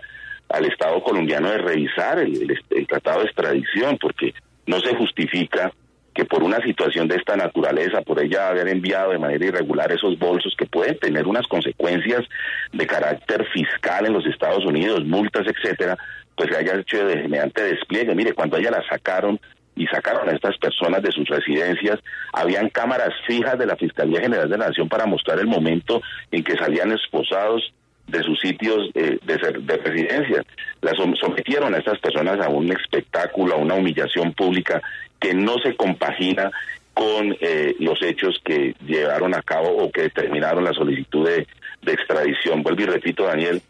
al 0.50 0.66
Estado 0.66 1.02
colombiano 1.02 1.50
de 1.50 1.58
revisar 1.58 2.20
el, 2.20 2.88
tratado 2.88 3.20
de 3.20 3.26
extradición, 3.26 3.98
porque 4.00 4.34
no 4.68 4.80
se 4.80 4.96
justifica 4.96 5.72
que 6.14 6.26
por 6.26 6.44
una 6.44 6.62
situación 6.62 7.08
de 7.08 7.18
esta 7.18 7.36
naturaleza, 7.36 8.02
por 8.02 8.24
ella 8.24 8.50
haber 8.50 8.70
enviado 8.70 9.12
de 9.12 9.20
manera 9.20 9.46
irregular 9.46 9.92
esos 9.92 10.18
bolsos 10.18 10.56
que 10.58 10.66
pueden 10.66 10.98
tener 10.98 11.28
unas 11.28 11.46
consecuencias 11.48 12.24
de 12.72 12.88
carácter 12.88 13.46
fiscal 13.54 14.06
en 14.06 14.14
los 14.14 14.26
Estados 14.26 14.66
Unidos, 14.66 15.04
multas, 15.04 15.46
etcétera, 15.46 15.98
pues 16.38 16.50
se 16.50 16.58
haya 16.58 16.80
hecho 16.80 17.06
de 17.06 17.28
mediante 17.28 17.64
despliegue. 17.64 18.16
Mire, 18.16 18.34
cuando 18.34 18.58
ella 18.58 18.72
la 18.72 18.88
sacaron 18.88 19.40
y 19.76 19.88
sacaron 19.88 20.30
a 20.30 20.34
estas 20.34 20.58
personas 20.58 21.02
de 21.02 21.12
sus 21.12 21.28
residencias, 21.28 22.00
habían 22.32 22.70
cámaras 22.70 23.14
fijas 23.28 23.58
de 23.58 23.66
la 23.66 23.76
Fiscalía 23.76 24.22
General 24.22 24.50
de 24.50 24.58
la 24.58 24.68
Nación 24.68 24.88
para 24.88 25.06
mostrar 25.06 25.40
el 25.40 25.48
momento 25.48 26.02
en 26.32 26.44
que 26.44 26.58
salían 26.58 26.92
esposados 26.92 27.74
de 28.08 28.24
sus 28.24 28.40
sitios 28.40 28.90
eh, 28.94 29.18
de, 29.24 29.38
de, 29.38 29.78
residencia. 29.78 30.44
Las 30.82 30.96
sometieron 31.20 31.74
a 31.74 31.80
estas 31.80 32.00
personas 32.00 32.40
a 32.40 32.50
un 32.50 32.72
espectáculo, 32.72 33.56
a 33.56 33.58
una 33.58 33.76
humillación 33.76 34.34
pública 34.34 34.82
que 35.20 35.34
no 35.34 35.58
se 35.64 35.76
compagina 35.76 36.52
con 36.94 37.36
eh, 37.42 37.76
los 37.80 38.02
hechos 38.02 38.40
que 38.44 38.74
llevaron 38.86 39.36
a 39.36 39.42
cabo 39.42 39.76
o 39.76 39.92
que 39.92 40.04
determinaron 40.04 40.64
la 40.64 40.74
solicitud 40.74 41.28
de, 41.28 41.48
de 41.82 41.94
extradición. 41.94 42.64
Vuelvo 42.64 42.84
y 42.84 42.86
repito, 42.86 43.26
Daniel, 43.26 43.62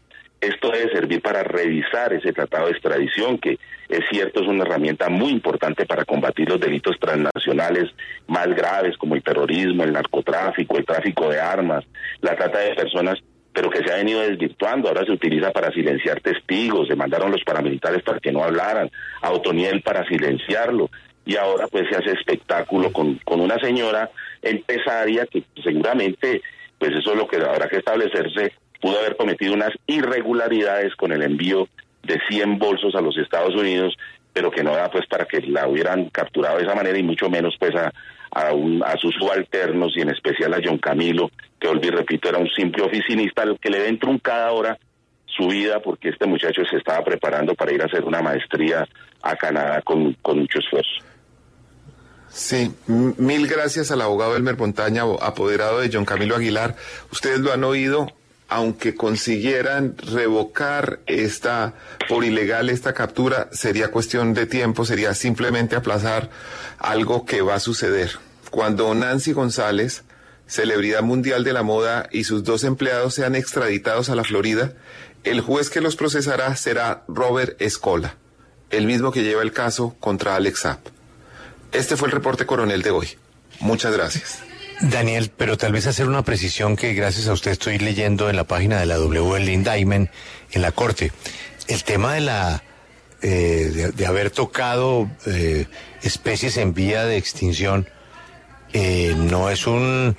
esto 0.46 0.70
debe 0.70 0.90
servir 0.92 1.20
para 1.20 1.42
revisar 1.42 2.12
ese 2.12 2.32
tratado 2.32 2.66
de 2.66 2.72
extradición, 2.72 3.38
que 3.38 3.58
es 3.88 4.00
cierto, 4.10 4.40
es 4.40 4.48
una 4.48 4.64
herramienta 4.64 5.08
muy 5.08 5.30
importante 5.30 5.86
para 5.86 6.04
combatir 6.04 6.48
los 6.48 6.60
delitos 6.60 6.98
transnacionales 6.98 7.90
más 8.26 8.48
graves 8.48 8.96
como 8.96 9.14
el 9.14 9.22
terrorismo, 9.22 9.84
el 9.84 9.92
narcotráfico, 9.92 10.76
el 10.76 10.84
tráfico 10.84 11.28
de 11.28 11.40
armas, 11.40 11.84
la 12.20 12.36
trata 12.36 12.58
de 12.58 12.74
personas 12.74 13.18
pero 13.56 13.70
que 13.70 13.82
se 13.82 13.90
ha 13.90 13.96
venido 13.96 14.20
desvirtuando. 14.20 14.88
Ahora 14.88 15.06
se 15.06 15.12
utiliza 15.12 15.50
para 15.50 15.72
silenciar 15.72 16.20
testigos, 16.20 16.88
se 16.88 16.94
mandaron 16.94 17.32
los 17.32 17.42
paramilitares 17.42 18.02
para 18.02 18.20
que 18.20 18.30
no 18.30 18.44
hablaran, 18.44 18.90
a 19.22 19.30
Otoniel 19.32 19.80
para 19.80 20.06
silenciarlo, 20.06 20.90
y 21.24 21.36
ahora 21.36 21.66
pues 21.66 21.88
se 21.88 21.96
hace 21.96 22.12
espectáculo 22.12 22.92
con, 22.92 23.14
con 23.24 23.40
una 23.40 23.58
señora 23.58 24.10
empresaria 24.42 25.26
que 25.26 25.42
seguramente, 25.64 26.42
pues 26.78 26.92
eso 26.92 27.12
es 27.12 27.16
lo 27.16 27.26
que 27.26 27.36
habrá 27.36 27.66
que 27.66 27.78
establecerse, 27.78 28.52
pudo 28.80 28.98
haber 28.98 29.16
cometido 29.16 29.54
unas 29.54 29.72
irregularidades 29.86 30.94
con 30.96 31.12
el 31.12 31.22
envío 31.22 31.68
de 32.02 32.20
100 32.28 32.58
bolsos 32.58 32.94
a 32.94 33.00
los 33.00 33.16
Estados 33.18 33.54
Unidos, 33.54 33.96
pero 34.32 34.50
que 34.50 34.62
no 34.62 34.74
da 34.74 34.90
pues 34.90 35.06
para 35.06 35.24
que 35.24 35.40
la 35.40 35.66
hubieran 35.66 36.10
capturado 36.10 36.58
de 36.58 36.64
esa 36.64 36.74
manera 36.74 36.98
y 36.98 37.02
mucho 37.02 37.28
menos 37.28 37.54
pues 37.58 37.74
a, 37.74 37.92
a, 38.30 38.52
un, 38.52 38.82
a 38.84 38.96
sus 38.96 39.14
subalternos 39.14 39.96
y 39.96 40.02
en 40.02 40.10
especial 40.10 40.54
a 40.54 40.60
John 40.62 40.78
Camilo, 40.78 41.30
que 41.58 41.68
olvidé, 41.68 41.92
repito, 41.92 42.28
era 42.28 42.38
un 42.38 42.48
simple 42.50 42.82
oficinista 42.82 43.42
al 43.42 43.58
que 43.58 43.70
le 43.70 43.80
den 43.80 43.98
truncada 43.98 44.48
ahora 44.48 44.78
su 45.26 45.48
vida 45.48 45.80
porque 45.80 46.10
este 46.10 46.26
muchacho 46.26 46.62
se 46.70 46.76
estaba 46.76 47.04
preparando 47.04 47.54
para 47.54 47.72
ir 47.72 47.82
a 47.82 47.86
hacer 47.86 48.04
una 48.04 48.22
maestría 48.22 48.86
a 49.22 49.36
Canadá 49.36 49.82
con, 49.82 50.14
con 50.22 50.40
mucho 50.40 50.58
esfuerzo. 50.58 51.04
Sí, 52.28 52.70
mil 52.86 53.46
gracias 53.46 53.90
al 53.90 54.02
abogado 54.02 54.36
Elmer 54.36 54.58
Montaña, 54.58 55.02
apoderado 55.22 55.80
de 55.80 55.90
John 55.92 56.04
Camilo 56.04 56.36
Aguilar. 56.36 56.76
Ustedes 57.10 57.40
lo 57.40 57.52
han 57.52 57.64
oído, 57.64 58.12
aunque 58.48 58.94
consiguieran 58.94 59.96
revocar 59.98 61.00
esta 61.06 61.74
por 62.08 62.24
ilegal 62.24 62.70
esta 62.70 62.92
captura, 62.92 63.48
sería 63.52 63.90
cuestión 63.90 64.34
de 64.34 64.46
tiempo, 64.46 64.84
sería 64.84 65.14
simplemente 65.14 65.76
aplazar 65.76 66.30
algo 66.78 67.24
que 67.26 67.42
va 67.42 67.56
a 67.56 67.60
suceder. 67.60 68.18
Cuando 68.50 68.94
Nancy 68.94 69.32
González, 69.32 70.04
celebridad 70.46 71.02
mundial 71.02 71.42
de 71.42 71.52
la 71.52 71.64
moda, 71.64 72.08
y 72.12 72.24
sus 72.24 72.44
dos 72.44 72.62
empleados 72.62 73.14
sean 73.14 73.34
extraditados 73.34 74.10
a 74.10 74.14
la 74.14 74.24
Florida, 74.24 74.72
el 75.24 75.40
juez 75.40 75.70
que 75.70 75.80
los 75.80 75.96
procesará 75.96 76.54
será 76.54 77.02
Robert 77.08 77.60
Escola, 77.60 78.14
el 78.70 78.86
mismo 78.86 79.10
que 79.10 79.24
lleva 79.24 79.42
el 79.42 79.52
caso 79.52 79.96
contra 79.98 80.36
Alex 80.36 80.60
Zapp. 80.60 80.86
Este 81.72 81.96
fue 81.96 82.08
el 82.08 82.12
reporte 82.12 82.46
coronel 82.46 82.82
de 82.82 82.90
hoy. 82.90 83.08
Muchas 83.58 83.92
gracias. 83.92 84.45
Daniel, 84.80 85.30
pero 85.36 85.56
tal 85.56 85.72
vez 85.72 85.86
hacer 85.86 86.06
una 86.06 86.22
precisión 86.22 86.76
que 86.76 86.92
gracias 86.92 87.28
a 87.28 87.32
usted 87.32 87.52
estoy 87.52 87.78
leyendo 87.78 88.28
en 88.28 88.36
la 88.36 88.44
página 88.44 88.78
de 88.78 88.86
la 88.86 88.96
W 88.96 89.36
el 89.36 89.48
Indictment 89.48 90.10
en 90.52 90.62
la 90.62 90.72
Corte. 90.72 91.12
El 91.68 91.82
tema 91.84 92.14
de 92.14 92.20
la 92.20 92.62
eh, 93.22 93.92
de, 93.94 94.06
haber 94.06 94.30
tocado 94.30 95.10
eh, 95.26 95.66
especies 96.02 96.58
en 96.58 96.74
vía 96.74 97.04
de 97.04 97.16
extinción 97.16 97.88
eh, 98.74 99.14
no 99.16 99.48
es 99.50 99.66
un 99.66 100.16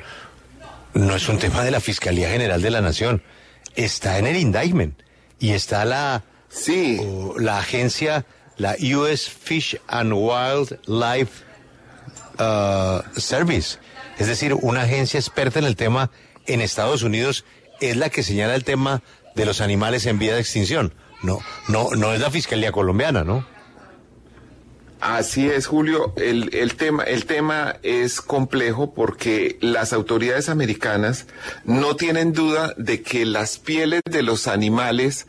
no 0.93 1.15
es 1.15 1.29
un 1.29 1.37
tema 1.37 1.63
de 1.63 1.69
la 1.69 1.79
Fiscalía 1.79 2.29
General 2.29 2.61
de 2.61 2.71
la 2.71 2.81
Nación. 2.81 3.21
Está 3.75 4.17
en 4.17 4.25
el 4.25 4.35
Indictment 4.37 4.99
y 5.39 5.51
está 5.51 5.85
la 5.85 6.23
sí. 6.49 6.99
la 7.37 7.59
agencia 7.59 8.25
la 8.57 8.75
US 8.95 9.29
Fish 9.29 9.79
and 9.87 10.13
Wildlife 10.13 11.43
uh, 12.39 13.01
Service 13.19 13.77
es 14.17 14.27
decir, 14.27 14.53
una 14.53 14.83
agencia 14.83 15.19
experta 15.19 15.59
en 15.59 15.65
el 15.65 15.75
tema 15.75 16.11
en 16.45 16.61
Estados 16.61 17.03
Unidos 17.03 17.45
es 17.79 17.97
la 17.97 18.09
que 18.09 18.23
señala 18.23 18.55
el 18.55 18.63
tema 18.63 19.03
de 19.35 19.45
los 19.45 19.61
animales 19.61 20.05
en 20.05 20.19
vía 20.19 20.33
de 20.33 20.41
extinción. 20.41 20.93
No, 21.21 21.39
no, 21.67 21.89
no 21.91 22.13
es 22.13 22.19
la 22.19 22.31
Fiscalía 22.31 22.71
colombiana, 22.71 23.23
¿no? 23.23 23.45
Así 24.99 25.47
es, 25.47 25.67
Julio. 25.67 26.13
El, 26.17 26.55
el, 26.55 26.75
tema, 26.75 27.03
el 27.03 27.25
tema 27.25 27.77
es 27.83 28.19
complejo 28.19 28.93
porque 28.95 29.57
las 29.61 29.93
autoridades 29.93 30.49
americanas 30.49 31.27
no 31.65 31.95
tienen 31.95 32.33
duda 32.33 32.73
de 32.77 33.03
que 33.03 33.25
las 33.25 33.59
pieles 33.59 34.01
de 34.09 34.23
los 34.23 34.47
animales 34.47 35.27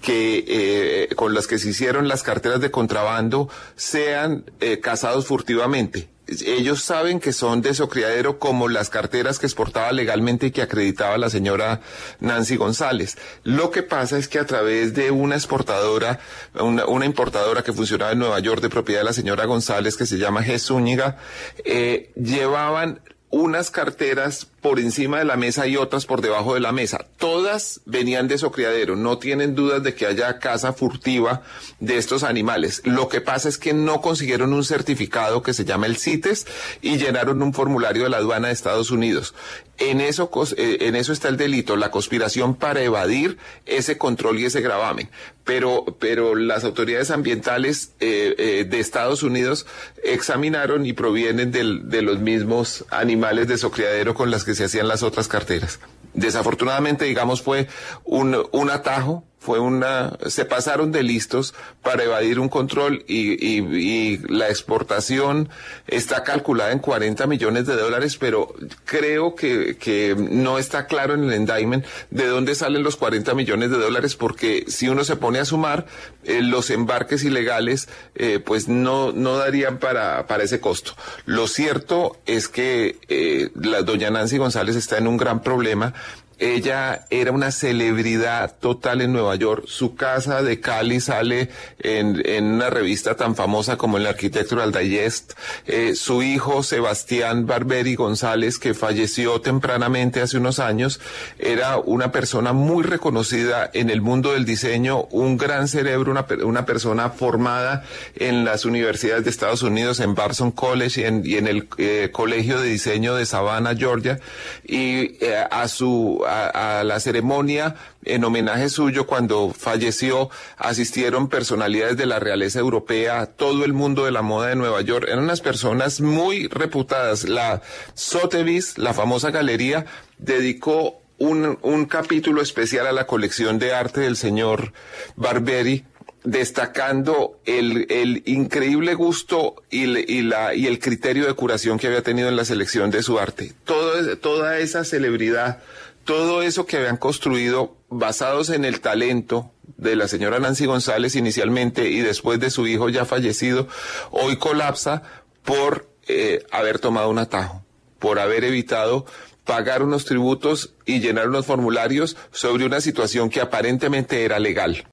que 0.00 0.44
eh, 0.46 1.14
con 1.16 1.34
las 1.34 1.48
que 1.48 1.58
se 1.58 1.70
hicieron 1.70 2.06
las 2.06 2.22
carteras 2.22 2.60
de 2.60 2.70
contrabando 2.70 3.48
sean 3.74 4.44
eh, 4.60 4.78
cazados 4.78 5.26
furtivamente 5.26 6.08
ellos 6.44 6.82
saben 6.82 7.20
que 7.20 7.32
son 7.32 7.62
de 7.62 7.74
su 7.74 7.88
criadero 7.88 8.38
como 8.38 8.68
las 8.68 8.90
carteras 8.90 9.38
que 9.38 9.46
exportaba 9.46 9.92
legalmente 9.92 10.46
y 10.46 10.50
que 10.50 10.62
acreditaba 10.62 11.16
la 11.18 11.30
señora 11.30 11.80
Nancy 12.20 12.56
González. 12.56 13.16
Lo 13.44 13.70
que 13.70 13.82
pasa 13.82 14.18
es 14.18 14.28
que 14.28 14.38
a 14.38 14.46
través 14.46 14.94
de 14.94 15.10
una 15.10 15.36
exportadora, 15.36 16.20
una, 16.54 17.06
importadora 17.06 17.62
que 17.62 17.72
funcionaba 17.72 18.12
en 18.12 18.18
Nueva 18.18 18.38
York 18.40 18.60
de 18.60 18.68
propiedad 18.68 19.00
de 19.00 19.06
la 19.06 19.12
señora 19.12 19.46
González 19.46 19.96
que 19.96 20.06
se 20.06 20.18
llama 20.18 20.44
G. 20.44 20.58
Zúñiga, 20.58 21.16
eh, 21.64 22.12
llevaban 22.14 23.00
unas 23.30 23.70
carteras 23.70 24.46
por 24.60 24.80
encima 24.80 25.18
de 25.18 25.24
la 25.24 25.36
mesa 25.36 25.66
y 25.66 25.76
otras 25.76 26.06
por 26.06 26.20
debajo 26.20 26.54
de 26.54 26.60
la 26.60 26.72
mesa. 26.72 27.06
Todas 27.18 27.80
venían 27.84 28.28
de 28.28 28.38
su 28.38 28.50
criadero, 28.50 28.96
no 28.96 29.18
tienen 29.18 29.54
dudas 29.54 29.82
de 29.82 29.94
que 29.94 30.06
haya 30.06 30.38
caza 30.38 30.72
furtiva 30.72 31.42
de 31.80 31.96
estos 31.96 32.22
animales. 32.22 32.82
Lo 32.84 33.08
que 33.08 33.20
pasa 33.20 33.48
es 33.48 33.58
que 33.58 33.72
no 33.72 34.00
consiguieron 34.00 34.52
un 34.52 34.64
certificado 34.64 35.42
que 35.42 35.54
se 35.54 35.64
llama 35.64 35.86
el 35.86 35.96
CITES 35.96 36.46
y 36.82 36.98
llenaron 36.98 37.42
un 37.42 37.54
formulario 37.54 38.04
de 38.04 38.10
la 38.10 38.18
aduana 38.18 38.48
de 38.48 38.54
Estados 38.54 38.90
Unidos. 38.90 39.34
En 39.78 40.00
eso, 40.00 40.28
eh, 40.56 40.78
en 40.80 40.96
eso 40.96 41.12
está 41.12 41.28
el 41.28 41.36
delito, 41.36 41.76
la 41.76 41.92
conspiración 41.92 42.56
para 42.56 42.82
evadir 42.82 43.38
ese 43.64 43.96
control 43.96 44.40
y 44.40 44.46
ese 44.46 44.60
gravamen. 44.60 45.08
Pero, 45.44 45.96
pero 46.00 46.34
las 46.34 46.64
autoridades 46.64 47.12
ambientales 47.12 47.92
eh, 48.00 48.34
eh, 48.38 48.66
de 48.68 48.80
Estados 48.80 49.22
Unidos 49.22 49.66
examinaron 50.02 50.84
y 50.84 50.94
provienen 50.94 51.52
del, 51.52 51.88
de 51.88 52.02
los 52.02 52.18
mismos 52.18 52.84
animales 52.90 53.46
de 53.46 53.56
su 53.56 53.70
criadero 53.70 54.14
con 54.14 54.32
las 54.32 54.44
que 54.48 54.54
se 54.54 54.64
hacían 54.64 54.88
las 54.88 55.02
otras 55.02 55.28
carteras. 55.28 55.78
Desafortunadamente, 56.14 57.04
digamos, 57.04 57.42
fue 57.42 57.68
un, 58.04 58.48
un 58.50 58.70
atajo 58.70 59.27
fue 59.38 59.60
una, 59.60 60.18
se 60.26 60.44
pasaron 60.44 60.92
de 60.92 61.02
listos 61.02 61.54
para 61.82 62.02
evadir 62.02 62.40
un 62.40 62.48
control 62.48 63.04
y, 63.06 63.32
y, 63.32 64.18
la 64.28 64.48
exportación 64.48 65.48
está 65.86 66.24
calculada 66.24 66.72
en 66.72 66.80
40 66.80 67.26
millones 67.26 67.66
de 67.66 67.76
dólares, 67.76 68.16
pero 68.16 68.54
creo 68.84 69.34
que, 69.34 69.76
que 69.78 70.16
no 70.18 70.58
está 70.58 70.86
claro 70.86 71.14
en 71.14 71.24
el 71.24 71.32
endowment 71.32 71.86
de 72.10 72.26
dónde 72.26 72.54
salen 72.54 72.82
los 72.82 72.96
40 72.96 73.34
millones 73.34 73.70
de 73.70 73.78
dólares, 73.78 74.16
porque 74.16 74.64
si 74.66 74.88
uno 74.88 75.04
se 75.04 75.16
pone 75.16 75.38
a 75.38 75.44
sumar, 75.44 75.86
eh, 76.24 76.42
los 76.42 76.70
embarques 76.70 77.24
ilegales, 77.24 77.88
eh, 78.16 78.40
pues 78.44 78.68
no, 78.68 79.12
no 79.12 79.36
darían 79.36 79.78
para, 79.78 80.26
para 80.26 80.42
ese 80.42 80.60
costo. 80.60 80.92
Lo 81.26 81.46
cierto 81.46 82.18
es 82.26 82.48
que 82.48 82.98
eh, 83.08 83.50
la 83.54 83.82
doña 83.82 84.10
Nancy 84.10 84.36
González 84.36 84.76
está 84.76 84.98
en 84.98 85.06
un 85.06 85.16
gran 85.16 85.42
problema 85.42 85.94
ella 86.38 87.06
era 87.10 87.32
una 87.32 87.50
celebridad 87.50 88.56
total 88.60 89.00
en 89.00 89.12
Nueva 89.12 89.34
York. 89.34 89.64
Su 89.66 89.96
casa 89.96 90.42
de 90.42 90.60
Cali 90.60 91.00
sale 91.00 91.50
en, 91.80 92.22
una 92.54 92.70
revista 92.70 93.16
tan 93.16 93.34
famosa 93.34 93.76
como 93.76 93.96
el 93.96 94.06
Architectural 94.06 94.72
Digest. 94.72 95.32
Eh, 95.66 95.94
su 95.94 96.22
hijo, 96.22 96.62
Sebastián 96.62 97.46
Barberi 97.46 97.96
González, 97.96 98.58
que 98.58 98.74
falleció 98.74 99.40
tempranamente 99.40 100.20
hace 100.20 100.38
unos 100.38 100.60
años, 100.60 101.00
era 101.38 101.78
una 101.78 102.12
persona 102.12 102.52
muy 102.52 102.84
reconocida 102.84 103.70
en 103.72 103.90
el 103.90 104.00
mundo 104.00 104.32
del 104.32 104.44
diseño, 104.44 105.04
un 105.10 105.36
gran 105.36 105.68
cerebro, 105.68 106.12
una, 106.44 106.66
persona 106.66 107.10
formada 107.10 107.84
en 108.14 108.44
las 108.44 108.64
universidades 108.64 109.24
de 109.24 109.30
Estados 109.30 109.62
Unidos, 109.62 110.00
en 110.00 110.14
Babson 110.14 110.50
College 110.52 111.00
y 111.00 111.04
en, 111.04 111.22
y 111.24 111.34
en 111.36 111.46
el 111.46 111.68
eh, 111.78 112.10
Colegio 112.12 112.60
de 112.60 112.68
Diseño 112.68 113.14
de 113.14 113.26
Savannah, 113.26 113.74
Georgia. 113.74 114.20
Y 114.64 115.16
eh, 115.24 115.44
a 115.50 115.66
su 115.68 116.24
a, 116.28 116.84
la 116.84 117.00
ceremonia 117.00 117.74
en 118.04 118.24
homenaje 118.24 118.68
suyo 118.68 119.06
cuando 119.06 119.52
falleció, 119.56 120.30
asistieron 120.56 121.28
personalidades 121.28 121.96
de 121.96 122.06
la 122.06 122.18
realeza 122.18 122.58
europea, 122.58 123.26
todo 123.26 123.64
el 123.64 123.72
mundo 123.72 124.04
de 124.04 124.12
la 124.12 124.22
moda 124.22 124.48
de 124.48 124.56
Nueva 124.56 124.80
York. 124.82 125.06
Eran 125.08 125.24
unas 125.24 125.40
personas 125.40 126.00
muy 126.00 126.48
reputadas. 126.48 127.28
La 127.28 127.62
Sotheby's, 127.94 128.78
la 128.78 128.94
famosa 128.94 129.30
galería, 129.30 129.86
dedicó 130.18 131.00
un, 131.18 131.58
un 131.62 131.86
capítulo 131.86 132.42
especial 132.42 132.86
a 132.86 132.92
la 132.92 133.06
colección 133.06 133.58
de 133.58 133.74
arte 133.74 134.00
del 134.00 134.16
señor 134.16 134.72
Barberi 135.16 135.84
destacando 136.24 137.40
el, 137.46 137.86
el 137.90 138.22
increíble 138.26 138.94
gusto 138.94 139.62
y, 139.70 139.86
la, 140.22 140.54
y 140.54 140.66
el 140.66 140.78
criterio 140.78 141.26
de 141.26 141.34
curación 141.34 141.78
que 141.78 141.86
había 141.86 142.02
tenido 142.02 142.28
en 142.28 142.36
la 142.36 142.44
selección 142.44 142.90
de 142.90 143.02
su 143.02 143.18
arte. 143.18 143.52
Todo, 143.64 144.16
toda 144.18 144.58
esa 144.58 144.84
celebridad, 144.84 145.62
todo 146.08 146.40
eso 146.40 146.64
que 146.64 146.78
habían 146.78 146.96
construido 146.96 147.76
basados 147.90 148.48
en 148.48 148.64
el 148.64 148.80
talento 148.80 149.50
de 149.76 149.94
la 149.94 150.08
señora 150.08 150.38
Nancy 150.38 150.64
González 150.64 151.14
inicialmente 151.16 151.90
y 151.90 152.00
después 152.00 152.40
de 152.40 152.48
su 152.48 152.66
hijo 152.66 152.88
ya 152.88 153.04
fallecido, 153.04 153.68
hoy 154.10 154.38
colapsa 154.38 155.02
por 155.44 155.86
eh, 156.06 156.46
haber 156.50 156.78
tomado 156.78 157.10
un 157.10 157.18
atajo, 157.18 157.62
por 157.98 158.20
haber 158.20 158.44
evitado 158.44 159.04
pagar 159.44 159.82
unos 159.82 160.06
tributos 160.06 160.72
y 160.86 161.00
llenar 161.00 161.28
unos 161.28 161.44
formularios 161.44 162.16
sobre 162.30 162.64
una 162.64 162.80
situación 162.80 163.28
que 163.28 163.42
aparentemente 163.42 164.24
era 164.24 164.38
legal. 164.38 164.88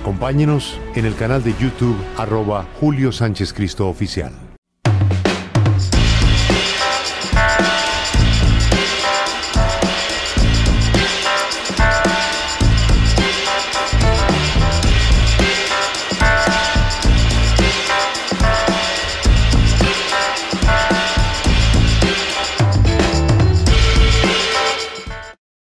Acompáñenos 0.00 0.76
en 0.96 1.06
el 1.06 1.14
canal 1.14 1.44
de 1.44 1.54
YouTube 1.60 1.96
arroba 2.16 2.66
Julio 2.80 3.12
Sánchez 3.12 3.52
Cristo 3.52 3.86
Oficial. 3.86 4.47